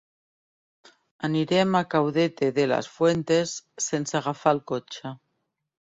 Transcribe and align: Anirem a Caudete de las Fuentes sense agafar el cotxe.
Anirem 1.27 1.77
a 1.81 1.83
Caudete 1.91 2.49
de 2.57 2.65
las 2.71 2.89
Fuentes 2.95 3.53
sense 3.89 4.19
agafar 4.21 4.59
el 4.59 4.67
cotxe. 4.73 5.17